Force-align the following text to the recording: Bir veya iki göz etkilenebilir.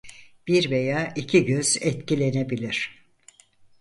Bir 0.47 0.71
veya 0.71 1.13
iki 1.15 1.45
göz 1.45 1.77
etkilenebilir. 1.81 3.05